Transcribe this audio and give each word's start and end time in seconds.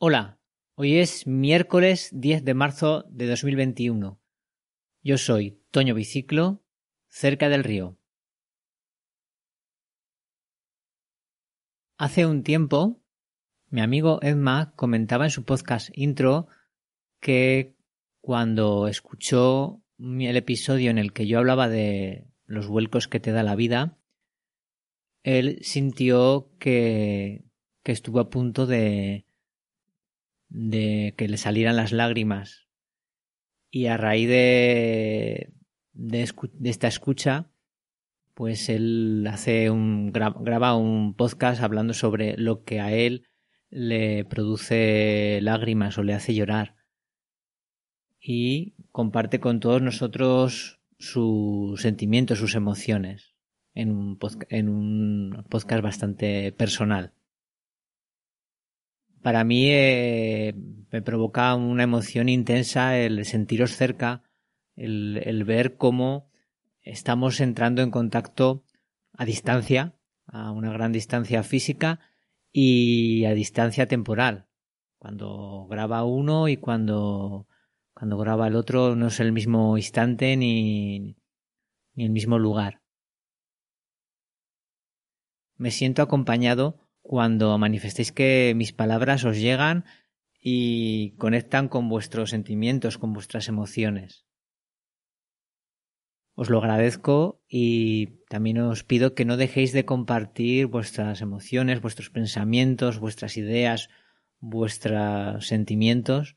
Hola, 0.00 0.38
hoy 0.76 0.98
es 0.98 1.26
miércoles 1.26 2.10
10 2.12 2.44
de 2.44 2.54
marzo 2.54 3.04
de 3.10 3.26
2021. 3.26 4.20
Yo 5.02 5.18
soy 5.18 5.60
Toño 5.72 5.92
Biciclo, 5.96 6.62
cerca 7.08 7.48
del 7.48 7.64
río. 7.64 7.98
Hace 11.96 12.26
un 12.26 12.44
tiempo, 12.44 13.02
mi 13.70 13.80
amigo 13.80 14.20
Edma 14.22 14.72
comentaba 14.76 15.24
en 15.24 15.32
su 15.32 15.44
podcast 15.44 15.90
intro 15.94 16.46
que 17.18 17.74
cuando 18.20 18.86
escuchó 18.86 19.82
el 19.98 20.36
episodio 20.36 20.92
en 20.92 20.98
el 20.98 21.12
que 21.12 21.26
yo 21.26 21.40
hablaba 21.40 21.68
de 21.68 22.28
los 22.46 22.68
vuelcos 22.68 23.08
que 23.08 23.18
te 23.18 23.32
da 23.32 23.42
la 23.42 23.56
vida, 23.56 23.98
él 25.24 25.58
sintió 25.62 26.52
que, 26.60 27.46
que 27.82 27.90
estuvo 27.90 28.20
a 28.20 28.30
punto 28.30 28.64
de, 28.64 29.27
de 30.48 31.14
que 31.16 31.28
le 31.28 31.36
salieran 31.36 31.76
las 31.76 31.92
lágrimas. 31.92 32.68
Y 33.70 33.86
a 33.86 33.96
raíz 33.96 34.28
de, 34.28 35.52
de, 35.92 36.32
esta 36.64 36.88
escucha, 36.88 37.50
pues 38.34 38.68
él 38.68 39.26
hace 39.30 39.70
un, 39.70 40.10
graba 40.12 40.74
un 40.76 41.14
podcast 41.14 41.62
hablando 41.62 41.92
sobre 41.92 42.36
lo 42.36 42.64
que 42.64 42.80
a 42.80 42.92
él 42.92 43.26
le 43.70 44.24
produce 44.24 45.40
lágrimas 45.42 45.98
o 45.98 46.02
le 46.02 46.14
hace 46.14 46.34
llorar. 46.34 46.76
Y 48.20 48.74
comparte 48.90 49.38
con 49.38 49.60
todos 49.60 49.82
nosotros 49.82 50.80
sus 50.98 51.80
sentimientos, 51.80 52.38
sus 52.38 52.54
emociones, 52.54 53.34
en 53.74 53.90
un, 53.90 54.18
en 54.48 54.68
un 54.68 55.44
podcast 55.48 55.82
bastante 55.82 56.52
personal 56.52 57.12
para 59.22 59.44
mí 59.44 59.70
eh, 59.70 60.54
me 60.90 61.02
provoca 61.02 61.54
una 61.54 61.82
emoción 61.82 62.28
intensa 62.28 62.96
el 62.96 63.24
sentiros 63.24 63.76
cerca, 63.76 64.22
el, 64.76 65.44
ver 65.44 65.76
cómo 65.76 66.30
estamos 66.82 67.40
entrando 67.40 67.82
en 67.82 67.90
contacto 67.90 68.64
a 69.12 69.24
distancia, 69.24 69.96
a 70.26 70.52
una 70.52 70.72
gran 70.72 70.92
distancia 70.92 71.42
física 71.42 72.00
y 72.52 73.24
a 73.24 73.34
distancia 73.34 73.86
temporal. 73.86 74.46
Cuando 74.98 75.66
graba 75.68 76.04
uno 76.04 76.48
y 76.48 76.56
cuando, 76.56 77.48
cuando 77.94 78.18
graba 78.18 78.46
el 78.48 78.56
otro 78.56 78.96
no 78.96 79.08
es 79.08 79.20
el 79.20 79.32
mismo 79.32 79.76
instante 79.76 80.36
ni, 80.36 81.16
ni 81.94 82.04
el 82.04 82.10
mismo 82.10 82.38
lugar. 82.38 82.80
Me 85.56 85.72
siento 85.72 86.02
acompañado 86.02 86.87
cuando 87.08 87.56
manifestéis 87.56 88.12
que 88.12 88.52
mis 88.54 88.74
palabras 88.74 89.24
os 89.24 89.40
llegan 89.40 89.86
y 90.40 91.16
conectan 91.16 91.68
con 91.68 91.88
vuestros 91.88 92.28
sentimientos, 92.30 92.98
con 92.98 93.14
vuestras 93.14 93.48
emociones. 93.48 94.26
Os 96.34 96.50
lo 96.50 96.58
agradezco 96.58 97.42
y 97.48 98.20
también 98.28 98.58
os 98.58 98.84
pido 98.84 99.14
que 99.14 99.24
no 99.24 99.38
dejéis 99.38 99.72
de 99.72 99.86
compartir 99.86 100.66
vuestras 100.66 101.22
emociones, 101.22 101.80
vuestros 101.80 102.10
pensamientos, 102.10 103.00
vuestras 103.00 103.38
ideas, 103.38 103.88
vuestros 104.38 105.46
sentimientos 105.46 106.36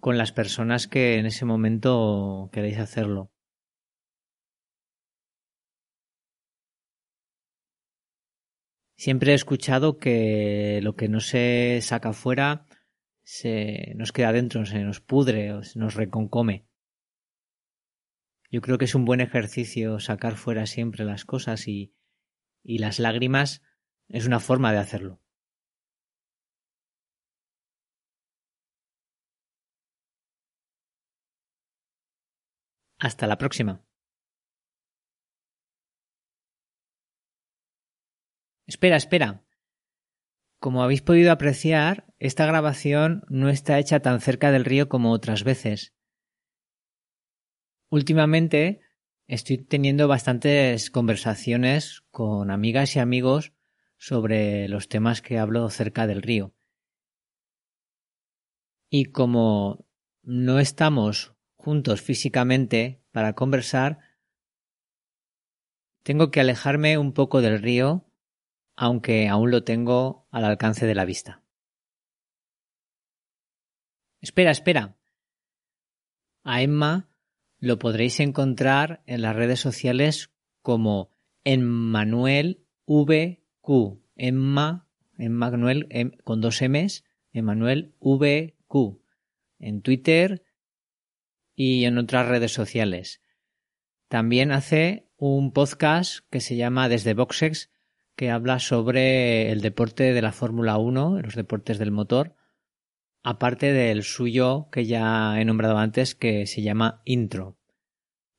con 0.00 0.18
las 0.18 0.32
personas 0.32 0.88
que 0.88 1.18
en 1.18 1.26
ese 1.26 1.44
momento 1.44 2.50
queréis 2.52 2.78
hacerlo. 2.78 3.31
Siempre 8.96 9.32
he 9.32 9.34
escuchado 9.34 9.98
que 9.98 10.80
lo 10.82 10.94
que 10.94 11.08
no 11.08 11.20
se 11.20 11.80
saca 11.82 12.12
fuera 12.12 12.66
se 13.24 13.94
nos 13.96 14.12
queda 14.12 14.32
dentro, 14.32 14.64
se 14.66 14.80
nos 14.80 15.00
pudre 15.00 15.52
o 15.52 15.62
se 15.62 15.78
nos 15.78 15.94
reconcome. 15.94 16.66
Yo 18.50 18.60
creo 18.60 18.78
que 18.78 18.84
es 18.84 18.94
un 18.94 19.04
buen 19.04 19.20
ejercicio 19.20 19.98
sacar 19.98 20.36
fuera 20.36 20.66
siempre 20.66 21.04
las 21.04 21.24
cosas 21.24 21.68
y, 21.68 21.94
y 22.62 22.78
las 22.78 22.98
lágrimas 22.98 23.62
es 24.08 24.26
una 24.26 24.40
forma 24.40 24.72
de 24.72 24.78
hacerlo. 24.78 25.20
Hasta 32.98 33.26
la 33.26 33.36
próxima. 33.36 33.82
Espera, 38.72 38.96
espera. 38.96 39.44
Como 40.58 40.82
habéis 40.82 41.02
podido 41.02 41.30
apreciar, 41.30 42.06
esta 42.18 42.46
grabación 42.46 43.22
no 43.28 43.50
está 43.50 43.78
hecha 43.78 44.00
tan 44.00 44.18
cerca 44.22 44.50
del 44.50 44.64
río 44.64 44.88
como 44.88 45.12
otras 45.12 45.44
veces. 45.44 45.92
Últimamente 47.90 48.80
estoy 49.26 49.58
teniendo 49.58 50.08
bastantes 50.08 50.90
conversaciones 50.90 52.00
con 52.10 52.50
amigas 52.50 52.96
y 52.96 53.00
amigos 53.00 53.52
sobre 53.98 54.68
los 54.68 54.88
temas 54.88 55.20
que 55.20 55.38
hablo 55.38 55.68
cerca 55.68 56.06
del 56.06 56.22
río. 56.22 56.54
Y 58.88 59.04
como 59.12 59.84
no 60.22 60.60
estamos 60.60 61.34
juntos 61.56 62.00
físicamente 62.00 63.02
para 63.10 63.34
conversar, 63.34 63.98
tengo 66.02 66.30
que 66.30 66.40
alejarme 66.40 66.96
un 66.96 67.12
poco 67.12 67.42
del 67.42 67.60
río 67.60 68.08
aunque 68.82 69.28
aún 69.28 69.52
lo 69.52 69.62
tengo 69.62 70.26
al 70.32 70.44
alcance 70.44 70.86
de 70.86 70.96
la 70.96 71.04
vista. 71.04 71.40
Espera, 74.20 74.50
espera. 74.50 74.96
A 76.42 76.62
Emma 76.62 77.08
lo 77.60 77.78
podréis 77.78 78.18
encontrar 78.18 79.04
en 79.06 79.22
las 79.22 79.36
redes 79.36 79.60
sociales 79.60 80.32
como 80.62 81.10
Emmanuel 81.44 82.66
VQ. 82.88 84.00
Emma, 84.16 84.88
Emmanuel 85.16 85.86
em, 85.90 86.10
con 86.24 86.40
dos 86.40 86.60
M's, 86.60 87.04
Emmanuel 87.32 87.94
VQ. 88.00 89.00
En 89.60 89.82
Twitter 89.82 90.42
y 91.54 91.84
en 91.84 91.98
otras 91.98 92.26
redes 92.26 92.52
sociales. 92.52 93.22
También 94.08 94.50
hace 94.50 95.08
un 95.16 95.52
podcast 95.52 96.26
que 96.30 96.40
se 96.40 96.56
llama 96.56 96.88
Desde 96.88 97.14
Boxex 97.14 97.70
que 98.16 98.30
habla 98.30 98.58
sobre 98.58 99.50
el 99.50 99.60
deporte 99.60 100.12
de 100.12 100.22
la 100.22 100.32
Fórmula 100.32 100.76
1, 100.78 101.20
los 101.22 101.34
deportes 101.34 101.78
del 101.78 101.90
motor, 101.90 102.36
aparte 103.22 103.72
del 103.72 104.02
suyo 104.02 104.68
que 104.70 104.86
ya 104.86 105.40
he 105.40 105.44
nombrado 105.44 105.78
antes, 105.78 106.14
que 106.14 106.46
se 106.46 106.62
llama 106.62 107.02
Intro. 107.04 107.58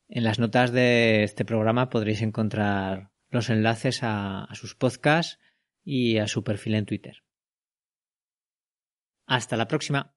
En 0.07 0.23
las 0.23 0.39
notas 0.39 0.71
de 0.71 1.23
este 1.23 1.45
programa 1.45 1.89
podréis 1.89 2.21
encontrar 2.21 3.11
los 3.29 3.49
enlaces 3.49 4.03
a, 4.03 4.43
a 4.43 4.55
sus 4.55 4.75
podcasts 4.75 5.39
y 5.83 6.17
a 6.17 6.27
su 6.27 6.43
perfil 6.43 6.75
en 6.75 6.85
Twitter. 6.85 7.23
Hasta 9.25 9.57
la 9.57 9.67
próxima. 9.67 10.13